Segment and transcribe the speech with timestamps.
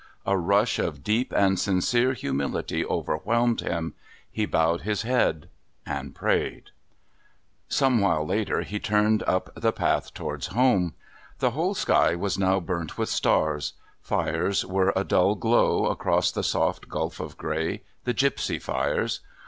[0.25, 3.93] A rush of deep and sincere humility overwhelmed him.
[4.31, 5.47] He bowed his head
[5.85, 6.71] and prayed.
[7.69, 10.95] Some while later he turned up the path towards home.
[11.37, 16.89] The whole sky now burnt with stars; fires were a dull glow across the soft
[16.89, 19.19] gulf of grey, the gipsy fires.